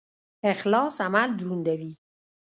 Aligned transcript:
اخلاص 0.51 1.01
عمل 1.01 1.37
دروندوي 1.37 1.93